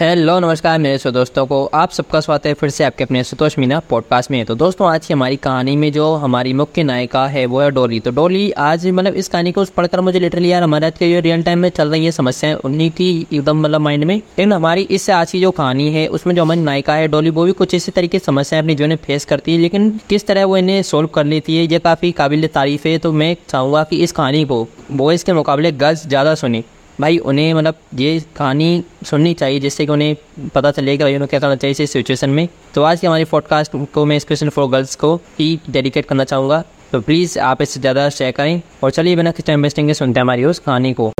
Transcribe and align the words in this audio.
Hello, 0.00 0.38
नमस्कार 0.40 0.78
मेरे 0.78 0.98
सो 0.98 1.10
दोस्तों 1.10 1.46
को। 1.46 1.64
आप 1.74 1.90
सबका 1.90 2.20
स्वागत 2.20 2.46
है 2.46 2.54
फिर 2.54 2.70
से 2.70 2.84
आपके 2.84 3.04
अपने 3.04 3.22
संतोष 3.24 3.58
मीना 3.58 3.78
पॉडकास्ट 3.80 4.30
में। 4.30 4.44
तो 4.46 4.54
दोस्तों, 4.54 4.88
आज 4.88 5.06
की 5.06 5.14
हमारी 5.14 5.36
कहानी 5.36 5.76
में 5.76 5.92
जो 5.92 6.14
हमारी 6.14 6.52
मुख्य 6.52 6.82
नायिका 6.82 7.26
है, 7.26 7.46
वो 7.46 7.60
है 7.60 7.70
डोली। 7.70 8.00
तो 8.00 8.10
डोली, 8.10 8.50
आज 8.50 8.86
मतलब 8.86 9.14
इस 9.14 9.28
कहानी 9.28 9.52
को 9.52 9.64
पढ़कर 9.76 10.00
मुझे 10.00 10.20
लिटरली 10.20 10.52
यार 10.52 10.62
हमारे 10.62 10.86
आज 10.86 10.98
के 10.98 11.12
जो 11.12 11.20
रियल 11.20 11.42
टाइम 11.42 11.58
में 11.58 11.68
चल 11.68 11.88
रही 11.88 12.04
है 12.04 12.10
समस्याएँ, 12.10 12.54
उन्हीं 12.54 12.90
की 12.90 13.26
एकदम 13.32 13.60
मतलब 13.60 13.80
माइंड 13.80 14.04
में। 14.04 14.14
लेकिन 14.16 14.52
हमारी 14.52 14.82
इससे 14.82 15.12
आज 15.12 15.32
की 15.32 15.40
जो 15.40 15.50
कहानी 15.50 15.88
है, 15.90 16.06
उसमें 16.06 16.34
जो 16.34 16.42
हमारी 16.42 16.60
नायिका 16.60 16.94
है, 16.94 17.08
डोली, 17.08 17.30
वो 17.30 17.44
भी 17.44 17.52
कुछ 17.52 17.74
इसी 17.74 17.92
तरीके 17.92 18.18
की 18.18 18.24
समस्याएँ 18.24 18.62
अपनी 18.62 18.74
जीवन 18.74 18.90
में 18.90 18.96
फेस 18.96 19.24
करती 19.24 19.52
है। 19.52 19.58
लेकिन 19.58 20.00
किस 20.08 20.26
तरह 20.26 20.44
वो 20.44 20.56
इन्हें 20.56 20.82
सोल्व 20.82 21.08
कर 21.08 21.24
लेती 21.24 21.56
है, 21.56 21.64
ये 21.64 21.78
काफ़ी 21.78 22.12
काबिल 22.12 22.46
तारीफ़ 22.46 22.88
है। 22.88 22.98
तो 22.98 23.12
मैं 23.12 23.36
चाहूँगा 23.48 23.84
कि 23.84 23.96
इस 23.96 24.12
कहानी 24.12 24.44
को, 24.44 24.66
वो 24.90 25.12
इसके 25.12 25.32
मुकाबले 25.32 25.72
गज 25.72 26.08
ज़्यादा 26.08 26.34
सुनी। 26.34 26.64
भाई, 27.00 27.16
उन्हें 27.18 27.52
मतलब 27.54 27.74
ये 27.94 28.20
कहानी 28.36 28.84
सुननी 29.04 29.32
चाहिए 29.34 29.60
जिससे 29.60 29.86
कि 29.86 29.92
उन्हें 29.92 30.16
पता 30.54 30.70
चलेगा 30.70 31.04
भाई, 31.04 31.14
उन्हें 31.14 31.28
क्या 31.28 31.40
करना 31.40 31.54
चाहिए 31.56 31.82
इस 31.82 31.92
सिचुएशन 31.92 32.30
में। 32.30 32.48
तो 32.74 32.82
आज 32.82 33.00
की 33.00 33.06
हमारी 33.06 33.24
पॉडकास्ट 33.24 33.72
को 33.94 34.04
मैं 34.04 34.18
स्पेशल 34.18 34.48
फॉर 34.48 34.68
गर्ल्स 34.70 34.94
को 34.96 35.14
ही 35.38 35.58
डेडिकेट 35.70 36.06
करना 36.06 36.24
चाहूँगा। 36.24 36.62
तो 36.92 37.00
प्लीज़ 37.00 37.38
आप 37.40 37.62
इससे 37.62 37.80
ज़्यादा 37.80 38.08
शेयर 38.10 38.32
करें 38.32 38.60
और 38.82 38.90
चलिए 38.90 39.16
बिना 39.16 39.30
किस 39.30 39.46
टाइम 39.46 39.62
वेस्टिंग 39.62 39.88
के 39.88 39.94
सुनते 39.94 40.20
हैं 40.20 40.24
हमारी 40.24 40.44
उस 40.44 40.58
कहानी 40.58 40.92
को। 40.92 41.10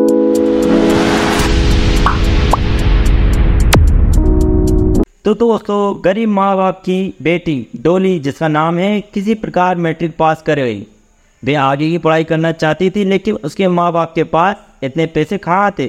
तो 5.24 5.34
दोस्तों, 5.34 6.02
गरीब 6.04 6.28
माँ 6.28 6.56
बाप 6.56 6.80
की 6.80 7.14
बेटी 7.22 7.66
डोली, 7.76 8.18
जिसका 8.18 8.48
नाम 8.48 8.78
है, 8.78 9.00
किसी 9.14 9.34
प्रकार 9.36 9.76
मैट्रिक 9.76 10.16
पास 10.16 10.42
कर 10.42 10.58
गई 10.58 10.86
वे 11.42 11.54
आगे 11.56 11.88
की 11.90 11.98
पढ़ाई 11.98 12.24
करना 12.24 12.52
चाहती 12.52 12.90
थी, 12.90 13.04
लेकिन 13.04 13.34
उसके 13.34 13.68
माँ 13.68 13.92
बाप 13.92 14.12
के 14.14 14.24
पास 14.26 14.56
इतने 14.84 15.06
पैसे 15.08 15.38
कहाँ 15.38 15.70
थे 15.78 15.86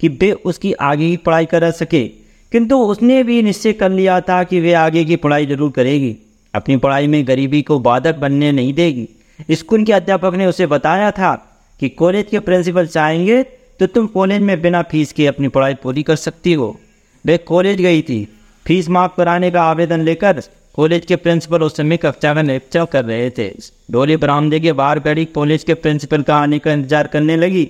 कि 0.00 0.08
वे 0.10 0.30
उसकी 0.32 0.72
आगे 0.72 1.08
की 1.08 1.16
पढ़ाई 1.18 1.46
कर 1.46 1.70
सके? 1.72 2.04
किंतु 2.52 2.76
उसने 2.84 3.22
भी 3.24 3.42
निश्चय 3.42 3.72
कर 3.74 3.90
लिया 3.90 4.20
था 4.20 4.42
कि 4.44 4.60
वे 4.60 4.72
आगे 4.76 5.04
की 5.04 5.16
पढ़ाई 5.18 5.46
ज़रूर 5.46 5.70
करेगी। 5.70 6.16
अपनी 6.54 6.76
पढ़ाई 6.78 7.06
में 7.06 7.26
गरीबी 7.28 7.62
को 7.62 7.78
बाधक 7.80 8.16
बनने 8.18 8.52
नहीं 8.52 8.72
देगी। 8.74 9.08
स्कूल 9.52 9.84
के 9.84 9.92
अध्यापक 9.92 10.34
ने 10.34 10.46
उसे 10.46 10.66
बताया 10.68 11.10
था 11.10 11.34
कि 11.80 11.88
कॉलेज 11.90 12.26
के 12.26 12.38
प्रिंसिपल 12.40 12.86
चाहेंगे 12.88 13.42
तो 13.80 13.86
तुम 13.88 14.06
कॉलेज 14.08 14.42
में 14.42 14.60
बिना 14.62 14.82
फ़ीस 14.82 15.12
के 15.12 15.26
अपनी 15.26 15.48
पढ़ाई 15.48 15.74
पूरी 15.74 16.02
कर 16.02 16.16
सकती 16.18 16.52
हो। 16.52 16.76
वे 17.24 17.36
कॉलेज 17.38 17.80
गई 17.80 18.02
थी। 18.02 18.24
फ़ीस 18.66 18.88
माफ़ 18.88 19.12
कराने 19.16 19.50
का 19.50 19.62
आवेदन 19.64 20.00
लेकर 20.00 20.40
कॉलेज 20.74 21.04
के 21.06 21.16
प्रिंसिपल 21.16 21.62
उस 21.62 21.76
समय 21.76 21.96
कक्षा 21.96 22.32
का 22.34 22.42
लेक्चर 22.42 22.84
कर 22.84 23.04
रहे 23.04 23.30
थे। 23.30 23.48
डोली 23.90 24.16
बरामदे 24.16 24.60
के 24.60 24.72
बाहर 24.72 25.00
खड़ी 25.00 25.24
कॉलेज 25.34 25.64
के 25.64 25.74
प्रिंसिपल 25.76 26.22
का 26.22 26.36
आने 26.36 26.58
का 26.58 26.72
इंतज़ार 26.72 27.06
करने 27.06 27.36
लगी। 27.36 27.68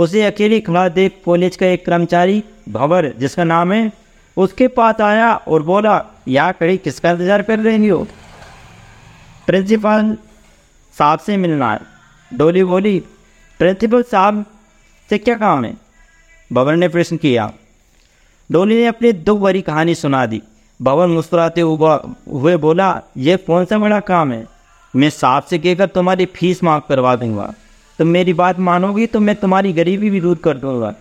उसे 0.00 0.22
अकेली 0.22 0.60
खड़ा 0.60 0.88
देख 0.88 1.20
कॉलेज 1.24 1.56
का 1.56 1.66
एक 1.66 1.84
कर्मचारी 1.86 2.42
भंवर, 2.68 3.12
जिसका 3.18 3.44
नाम 3.44 3.72
है, 3.72 3.92
उसके 4.36 4.68
पास 4.70 5.00
आया 5.00 5.34
और 5.34 5.62
बोला 5.62 5.94
यहाँ 6.28 6.52
खड़ी 6.52 6.76
किसका 6.78 7.10
इंतज़ार 7.10 7.42
कर 7.42 7.58
रही 7.58 7.88
हो? 7.88 8.06
प्रिंसिपल 9.46 10.16
साहब 10.96 11.18
से 11.18 11.36
मिलना 11.36 11.72
है। 11.72 11.80
डोली 12.30 12.64
बोली, 12.64 12.98
प्रिंसिपल 13.60 14.02
साहब, 14.02 14.44
से 15.10 15.18
क्या 15.18 15.34
काम 15.36 15.64
है? 15.64 15.74
भवन 16.50 16.78
ने 16.78 16.88
प्रश्न 16.88 17.16
किया। 17.16 17.52
डोली 18.50 18.76
ने 18.76 18.86
अपनी 18.86 19.12
दुख 19.12 19.38
भरी 19.40 19.62
कहानी 19.62 19.94
सुना 19.94 20.24
दी। 20.26 20.42
भवन 20.80 21.10
मुस्कुराते 21.10 21.60
हुए 21.60 22.56
बोला 22.56 23.00
यह 23.16 23.36
कौन 23.46 23.64
सा 23.64 23.78
बड़ा 23.78 24.00
काम 24.02 24.32
है? 24.32 24.46
मैं 24.94 25.10
साहब 25.10 25.42
से 25.42 25.58
कहकर 25.58 25.86
तुम्हारी 25.88 26.26
फ़ीस 26.28 26.62
माफ़ 26.64 26.88
करवा 26.88 27.14
दूँगा। 27.16 27.52
तुम 28.00 28.08
मेरी 28.08 28.32
बात 28.32 28.58
मानोगी 28.58 29.06
तो 29.06 29.20
मैं 29.20 29.34
तुम्हारी 29.36 29.72
गरीबी 29.72 30.10
भी 30.10 30.20
दूर 30.20 30.36
कर 30.44 30.56
दूँगा। 30.58 30.94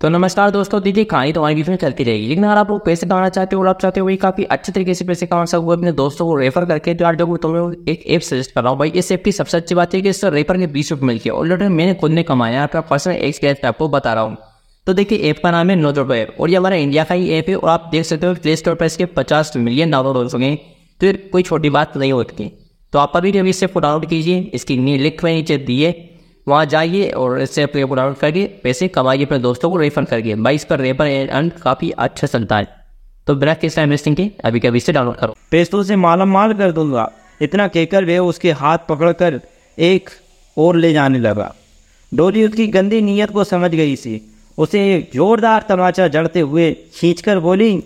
तो 0.00 0.08
नमस्कार 0.08 0.50
दोस्तों, 0.50 0.80
दीजिए 0.82 1.04
कहानी 1.04 1.32
तो 1.32 1.40
हमारी 1.40 1.54
बीच 1.54 1.68
में 1.68 1.76
चलती 1.76 2.04
रहेगी। 2.04 2.26
लेकिन 2.26 2.44
अगर 2.44 2.56
आप 2.56 2.70
लोग 2.70 2.84
पैसे 2.86 3.06
कमाना 3.06 3.28
चाहते 3.28 3.56
हो 3.56 3.62
और 3.62 3.68
आप 3.68 3.78
चाहते 3.80 4.00
हो 4.00 4.16
काफ़ी 4.22 4.44
अच्छे 4.46 4.72
तरीके 4.72 4.94
से 4.94 5.04
पैसे 5.04 5.26
कमा 5.26 5.44
सकते 5.44 5.64
हो 5.64 5.72
अपने 5.72 5.92
दोस्तों 5.92 6.26
को 6.26 6.34
रेफर 6.36 6.64
करके 6.64 6.94
तो 6.94 7.04
यार 7.04 7.16
जो 7.16 7.36
तुम्हें 7.38 7.92
एक 7.92 8.04
ऐप 8.06 8.20
सजेस्ट 8.20 8.52
कर 8.52 8.62
रहा 8.62 8.70
हूँ। 8.70 8.78
भाई, 8.78 8.90
इस 8.90 9.10
ऐप 9.12 9.24
की 9.24 9.32
सबसे 9.32 9.56
अच्छी 9.56 9.74
बात 9.74 9.94
है 9.94 10.00
कि 10.02 10.08
इससे 10.08 10.30
रेफर 10.30 10.58
के 10.58 10.66
बीस 10.68 10.92
रुपये 10.92 11.06
मिलती 11.06 11.28
है 11.28 11.34
ऑलरेडी 11.34 11.68
मैंने 11.70 11.94
खुद 11.94 12.12
ने 12.12 12.22
कमाया 12.24 12.62
आपका 12.62 12.80
पर्सनल 12.82 13.14
एक्सपीरियंस 13.14 13.64
आपको 13.64 13.88
बता 13.88 14.14
रहा 14.14 14.24
हूँ। 14.24 14.36
तो 14.86 14.94
देखिए 14.94 15.30
ऐप 15.30 15.42
का 15.42 15.50
नाम 15.50 15.70
है 15.70 15.76
नो 15.76 15.92
जोटो 15.92 16.14
ऐप 16.14 16.36
और 16.40 16.50
ये 16.50 16.56
हमारा 16.56 16.76
इंडिया 16.76 17.04
का 17.04 17.14
ही 17.14 17.30
ऐप 17.30 17.48
है, 17.48 17.56
और 17.56 17.68
आप 17.70 17.88
देख 17.92 18.04
सकते 18.04 18.26
हो 18.26 18.34
प्ले 18.36 18.56
स्टोर 18.56 18.74
पर 18.74 18.84
इसके 18.86 19.06
पचास 19.16 19.56
मिलियन 19.56 19.90
डाउनलोड 19.90 20.16
हो 20.24 20.38
हैं। 20.38 20.56
तो 21.00 21.18
कोई 21.32 21.42
छोटी 21.42 21.70
बात 21.70 21.96
नहीं 21.96 22.12
होती। 22.12 22.52
तो 22.92 22.98
आप 22.98 23.12
अभी 23.16 23.38
अभी 23.38 23.50
इससे 23.50 23.66
डाउनलोड 23.68 24.08
कीजिए, 24.08 24.50
इसकी 24.54 24.76
लिंक 24.98 25.24
में 25.24 25.34
नीचे 25.34 25.58
दिए। 25.58 25.92
वहाँ 26.46 26.66
जाइए 26.66 27.08
और 27.10 27.40
इससे 27.40 27.62
अपने 27.62 27.84
को 27.84 27.94
डाउनलोड 27.94 28.16
करके 28.16 28.44
पैसे 28.62 28.88
कमाइए, 28.88 29.24
अपने 29.24 29.38
दोस्तों 29.38 29.70
को 29.70 29.76
रेफर 29.76 30.04
भाई, 30.36 30.54
इस 30.54 30.64
पर 30.64 30.80
रेफर 30.80 31.06
एंड 31.06 31.52
काफ़ी 31.52 31.90
अच्छा 31.90 32.26
चलता 32.26 32.56
है। 32.56 32.66
तो 33.26 33.34
बिना 33.34 33.54
किस 33.54 33.76
टाइम 33.76 33.90
वेस्टिंग 33.90 34.16
के 34.16 34.30
अभी 34.44 34.60
कभी 34.60 34.80
से 34.80 34.92
डाउनलोड 34.92 35.16
करो। 35.16 35.36
पैसों 35.50 35.82
से 35.82 35.96
माला 35.96 36.24
माल 36.24 36.52
कर 36.54 36.72
दूँगा। 36.72 37.10
इतना 37.40 37.66
कहकर 37.68 38.04
वे 38.04 38.18
उसके 38.18 38.52
हाथ 38.52 38.78
पकड़कर 38.88 39.40
एक 39.78 40.10
और 40.56 40.76
ले 40.76 40.92
जाने 40.92 41.18
लगा। 41.18 41.54
डोली 42.12 42.44
उसकी 42.44 42.66
गंदी 42.66 43.00
नीयत 43.02 43.30
को 43.30 43.44
समझ 43.44 43.70
गई 43.70 43.94
सी। 43.96 44.20
उसे 44.58 44.80
एक 44.94 45.10
जोरदार 45.14 45.64
तमाचा 45.68 46.08
जड़ते 46.08 46.40
हुए 46.40 46.70
खींचकर 46.94 47.38
बोली, 47.38 47.82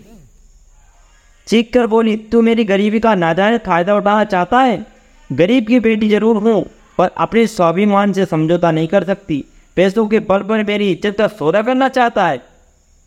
चीख 1.46 1.72
कर 1.74 1.86
बोली, 1.86 2.16
तू 2.16 2.42
मेरी 2.42 2.64
गरीबी 2.64 3.00
का 3.00 3.14
नाजायज 3.14 3.60
फ़ायदा 3.60 3.96
उठाना 3.96 4.24
चाहता 4.24 4.60
है? 4.60 4.84
गरीब 5.30 5.66
की 5.66 5.80
बेटी 5.80 6.08
ज़रूर 6.08 6.36
हूँ। 6.36 6.64
पर 6.98 7.10
अपने 7.16 7.46
स्वाभिमान 7.46 8.12
से 8.12 8.26
समझौता 8.26 8.70
नहीं 8.70 8.88
कर 8.88 9.04
सकती। 9.04 9.44
पैसों 9.76 10.06
के 10.06 10.18
बल 10.20 10.42
पर 10.42 10.62
मेरी 10.64 10.90
इज़्ज़त 10.92 11.16
का 11.18 11.26
सौदा 11.28 11.62
करना 11.62 11.88
चाहता 11.88 12.26
है। 12.26 12.38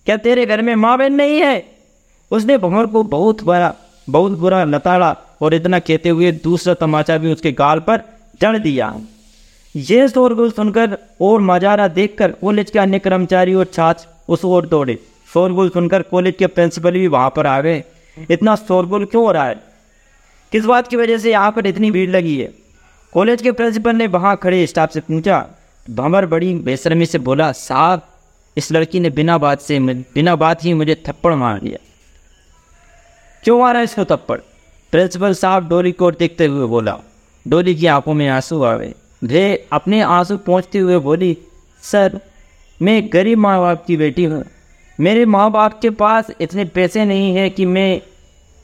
क्या 0.07 0.17
तेरे 0.17 0.45
घर 0.45 0.61
में 0.61 0.73
माँ 0.75 0.97
बहन 0.97 1.13
नहीं 1.13 1.39
है? 1.41 1.63
उसने 2.31 2.57
भंवर 2.57 2.85
को 2.85 3.03
बहुत 3.05 3.43
बड़ा, 3.43 3.73
बहुत 4.07 4.31
बुरा 4.31 4.63
लताड़ा 4.65 5.15
और 5.41 5.53
इतना 5.53 5.79
कहते 5.79 6.09
हुए 6.09 6.31
दूसरा 6.43 6.73
तमाचा 6.75 7.17
भी 7.17 7.31
उसके 7.31 7.51
गाल 7.53 7.79
पर 7.79 8.03
जड़ 8.41 8.57
दिया। 8.57 8.93
ये 9.75 10.07
शोरगुल 10.09 10.51
सुनकर 10.51 10.97
और 11.21 11.41
मजारा 11.41 11.87
देखकर 11.89 12.31
कॉलेज 12.31 12.69
के 12.71 12.79
अन्य 12.79 12.99
कर्मचारी 12.99 13.53
और 13.53 13.65
छात्र 13.65 14.07
उस 14.29 14.45
ओर 14.45 14.65
दौड़े। 14.67 14.97
शोरगुल 15.29 15.69
सुनकर 15.69 16.01
कॉलेज 16.01 16.35
के 16.35 16.47
प्रिंसिपल 16.47 16.91
भी 16.91 17.07
वहाँ 17.07 17.33
पर 17.35 17.47
आ 17.47 17.59
गए। 17.61 17.83
इतना 18.31 18.55
शोरगुल 18.57 19.05
क्यों 19.05 19.23
हो 19.25 19.31
रहा 19.31 19.45
है? 19.45 19.55
किस 20.51 20.65
बात 20.65 20.87
की 20.87 20.95
वजह 20.95 21.17
से 21.17 21.31
यहाँ 21.31 21.51
पर 21.51 21.67
इतनी 21.67 21.91
भीड़ 21.91 22.09
लगी 22.09 22.37
है? 22.37 22.51
कॉलेज 23.13 23.41
के 23.41 23.51
प्रिंसिपल 23.51 23.95
ने 23.95 24.07
वहाँ 24.07 24.35
खड़े 24.37 24.65
स्टाफ 24.67 24.91
से 24.91 24.99
पूछा, 24.99 25.45
भंवर 25.89 26.25
बड़ी 26.25 26.53
बेशर्मी 26.55 27.05
से 27.05 27.19
बोला, 27.19 27.51
साहब, 27.51 28.01
इस 28.57 28.71
लड़की 28.71 28.99
ने 28.99 29.09
बिना 29.09 29.37
बात 29.37 29.61
से 29.61 29.79
बिना 29.79 30.35
बात 30.35 30.63
ही 30.65 30.73
मुझे 30.73 30.95
थप्पड़ 31.07 31.33
मार 31.33 31.59
दिया। 31.59 31.77
क्यों 33.43 33.59
मारा 33.59 33.81
इसको 33.81 34.05
थप्पड़? 34.05 34.37
प्रिंसिपल 34.93 35.33
साहब 35.33 35.67
डोली 35.69 35.91
को 35.91 36.11
देखते 36.11 36.45
हुए 36.45 36.67
बोला 36.67 36.97
डोली 37.45 37.75
की 37.75 37.85
आँखों 37.87 38.13
में 38.13 38.27
आँसू 38.29 38.61
आ 38.63 38.75
गए। 38.77 38.93
वे 39.23 39.67
अपने 39.71 40.01
आँसू 40.01 40.37
पहुँचते 40.37 40.79
हुए 40.79 40.97
बोली, 40.99 41.37
सर, 41.83 42.19
मैं 42.79 43.01
गरीब 43.13 43.37
माँ 43.37 43.59
बाप 43.59 43.83
की 43.85 43.97
बेटी 43.97 44.23
हूँ। 44.23 44.43
मेरे 44.99 45.25
माँ 45.25 45.49
बाप 45.51 45.79
के 45.81 45.89
पास 45.89 46.31
इतने 46.41 46.65
पैसे 46.65 47.05
नहीं 47.05 47.35
हैं 47.35 47.49
कि 47.51 47.65
मैं, 47.65 48.01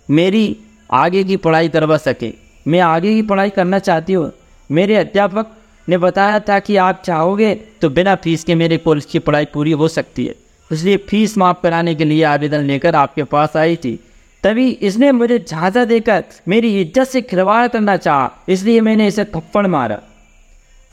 मेरी 0.09 0.57
आगे 0.93 1.23
की 1.23 1.37
पढ़ाई 1.37 1.69
करवा 1.69 1.97
सके। 1.97 2.33
मैं 2.65 2.79
आगे 2.81 3.13
की 3.13 3.21
पढ़ाई 3.23 3.49
करना 3.51 3.79
चाहती 3.79 4.13
हूँ। 4.13 4.31
मेरे 4.69 4.95
अध्यापक 4.95 5.51
ने 5.87 5.97
बताया 5.99 6.39
था 6.39 6.57
कि 6.59 6.75
आप 6.77 7.01
चाहोगे 7.05 7.53
तो 7.81 7.89
बिना 7.91 8.15
फ़ीस 8.17 8.43
के 8.43 8.55
मेरे 8.55 8.77
कॉलेज 8.79 9.05
की 9.05 9.19
पढ़ाई 9.19 9.45
पूरी 9.53 9.71
हो 9.73 9.87
सकती 9.89 10.25
है। 10.25 10.33
इसलिए 10.71 10.97
फ़ीस 10.99 11.37
माफ़ 11.37 11.61
कराने 11.63 11.93
के 11.95 12.05
लिए 12.05 12.23
आवेदन 12.25 12.63
लेकर 12.63 12.95
आपके 12.95 13.23
पास 13.25 13.57
आई 13.57 13.75
थी। 13.75 13.99
तभी 14.43 14.69
इसने 14.81 15.11
मुझे 15.11 15.37
झांसा 15.39 15.83
देकर 15.85 16.23
मेरी 16.47 16.69
इज़्ज़त 16.81 17.07
से 17.07 17.21
खिलवाड़ 17.23 17.67
करना 17.67 17.97
चाहा, 17.97 18.31
इसलिए 18.49 18.81
मैंने 18.81 19.07
इसे 19.07 19.25
थप्पड़ 19.25 19.65
मारा। 19.67 19.99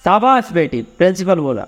शाबाश 0.04 0.52
बेटी, 0.52 0.82
प्रिंसिपल 0.98 1.38
बोला, 1.38 1.66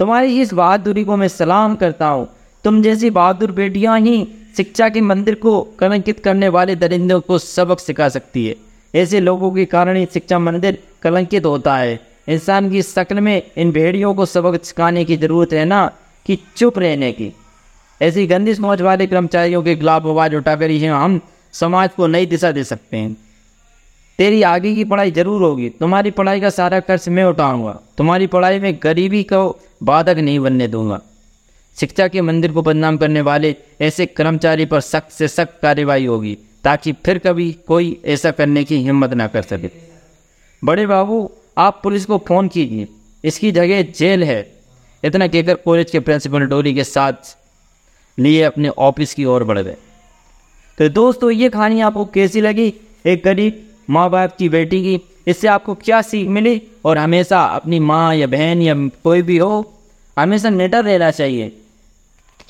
तुम्हारी 0.00 0.40
इस 0.40 0.52
बहादुरी 0.54 1.04
को 1.04 1.16
मैं 1.16 1.28
सलाम 1.30 1.74
करता 1.76 2.08
हूँ। 2.08 2.28
तुम 2.64 2.82
जैसी 2.82 3.10
बहादुर 3.10 3.50
बेटियाँ 3.52 3.98
ही 4.00 4.26
शिक्षा 4.56 4.88
के 4.88 5.00
मंदिर 5.02 5.34
को 5.36 5.60
कलंकित 5.78 6.18
करने 6.20 6.48
वाले 6.50 6.76
दरिंदों 6.76 7.20
को 7.20 7.38
सबक 7.40 7.80
सिखा 7.80 8.08
सकती 8.08 8.46
है। 8.46 8.54
ऐसे 8.94 9.20
लोगों 9.20 9.50
के 9.50 9.64
कारण 9.64 9.96
ही 9.96 10.06
शिक्षा 10.12 10.38
मंदिर 10.38 10.78
कलंकित 11.02 11.46
होता 11.46 11.76
है। 11.76 11.98
इंसान 12.28 12.70
की 12.70 12.82
शक्ल 12.82 13.20
में 13.20 13.42
इन 13.56 13.70
भेड़ियों 13.72 14.14
को 14.14 14.26
सबक 14.26 14.64
सिखाने 14.64 15.04
की 15.04 15.16
ज़रूरत 15.16 15.52
है 15.52 15.64
ना, 15.64 15.90
कि 16.26 16.38
चुप 16.56 16.78
रहने 16.78 17.12
की। 17.12 17.32
ऐसी 18.00 18.26
गंदी 18.26 18.54
समझ 18.54 18.80
वाले 18.80 19.06
कर्मचारियों 19.06 19.62
के 19.62 19.74
खिलाफ 19.76 20.06
आवाज़ 20.06 20.34
उठाकर 20.36 20.70
ही 20.70 20.84
हम 20.84 21.20
समाज 21.54 21.90
को 21.90 22.06
नई 22.06 22.26
दिशा 22.26 22.50
दे 22.52 22.64
सकते 22.64 22.96
हैं। 22.96 23.16
तेरी 24.18 24.42
आगे 24.42 24.74
की 24.74 24.84
पढ़ाई 24.84 25.10
ज़रूर 25.10 25.42
होगी। 25.42 25.68
तुम्हारी 25.70 26.10
पढ़ाई 26.10 26.40
का 26.40 26.50
सारा 26.50 26.80
खर्च 26.80 27.08
मैं 27.08 27.24
उठाऊँगा। 27.24 27.78
तुम्हारी 27.98 28.26
पढ़ाई 28.26 28.58
में 28.58 28.78
गरीबी 28.82 29.22
को 29.22 29.58
बाधक 29.82 30.18
नहीं 30.18 30.38
बनने 30.38 30.68
दूँगा। 30.68 31.00
शिक्षा 31.76 32.08
के 32.08 32.20
मंदिर 32.20 32.52
को 32.52 32.62
बदनाम 32.62 32.96
करने 32.96 33.20
वाले 33.20 33.54
ऐसे 33.80 34.06
कर्मचारी 34.06 34.66
पर 34.66 34.80
सख्त 34.80 35.10
से 35.10 35.28
सख्त 35.28 35.58
कार्यवाही 35.62 36.04
होगी। 36.04 36.36
ताकि 36.64 36.92
फिर 36.92 37.18
कभी 37.18 37.52
कोई 37.52 38.00
ऐसा 38.04 38.30
करने 38.30 38.64
की 38.64 38.76
हिम्मत 38.76 39.12
ना 39.12 39.26
कर 39.26 39.42
सके। 39.42 39.70
बड़े 40.64 40.86
बाबू, 40.86 41.30
आप 41.58 41.80
पुलिस 41.82 42.04
को 42.04 42.18
फ़ोन 42.18 42.48
कीजिए। 42.48 42.88
इसकी 43.24 43.52
जगह 43.52 43.82
जेल 43.82 44.24
है। 44.24 44.52
इतना 45.04 45.26
कहकर 45.26 45.54
कॉलेज 45.54 45.90
के 45.90 46.00
प्रिंसिपल 46.00 46.40
डोली 46.40 46.74
के 46.74 46.84
साथ 46.84 47.12
लिए 48.18 48.42
अपने 48.42 48.68
ऑफ़िस 48.68 49.14
की 49.14 49.24
ओर 49.24 49.44
बढ़ 49.44 49.58
गए। 49.58 49.76
तो 50.78 50.88
दोस्तों, 50.88 51.30
ये 51.30 51.48
कहानी 51.48 51.80
आपको 51.80 52.04
कैसी 52.04 52.40
लगी? 52.40 52.74
एक 53.06 53.22
गरीब 53.24 53.68
माँ 53.90 54.10
बाप 54.10 54.36
की 54.36 54.48
बेटी 54.48 54.82
की। 54.82 55.00
इससे 55.26 55.48
आपको 55.48 55.74
क्या 55.74 56.02
सीख 56.02 56.28
मिली? 56.28 56.62
और 56.84 56.98
हमेशा 56.98 57.44
अपनी 57.44 57.80
माँ 57.80 58.14
या 58.14 58.26
बहन 58.26 58.62
या 58.62 58.74
कोई 58.74 59.22
भी 59.22 59.38
हो, 59.38 59.72
हमेशा 60.18 60.50
निडर 60.50 60.84
रहना 60.84 61.10
चाहिए। 61.10 61.59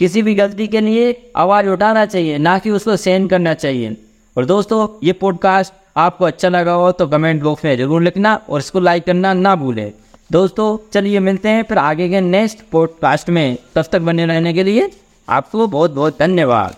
किसी 0.00 0.22
भी 0.22 0.34
गलती 0.34 0.66
के 0.66 0.80
लिए 0.80 1.30
आवाज़ 1.36 1.66
उठाना 1.68 2.04
चाहिए, 2.06 2.38
ना 2.38 2.58
कि 2.58 2.70
उसको 2.70 2.96
सेंड 2.96 3.28
करना 3.30 3.54
चाहिए। 3.54 3.96
और 4.36 4.44
दोस्तों, 4.44 4.86
ये 5.04 5.12
पॉडकास्ट 5.12 5.72
आपको 5.96 6.24
अच्छा 6.24 6.48
लगा 6.48 6.72
हो 6.72 6.90
तो 6.92 7.06
कमेंट 7.08 7.42
बॉक्स 7.42 7.64
में 7.64 7.76
ज़रूर 7.76 8.02
लिखना 8.02 8.34
और 8.48 8.58
इसको 8.58 8.80
लाइक 8.80 9.04
करना 9.04 9.32
ना 9.34 9.54
भूलें। 9.56 9.92
दोस्तों, 10.30 10.76
चलिए 10.92 11.20
मिलते 11.20 11.48
हैं 11.48 11.62
फिर 11.62 11.78
आगे 11.78 12.08
के 12.08 12.20
नेक्स्ट 12.20 12.58
पॉडकास्ट 12.72 13.30
में। 13.30 13.56
तब 13.74 13.84
तक 13.92 14.00
बने 14.00 14.26
रहने 14.26 14.52
के 14.54 14.62
लिए 14.62 14.90
आपको 15.28 15.66
बहुत 15.66 15.90
बहुत 15.90 16.18
धन्यवाद। 16.18 16.76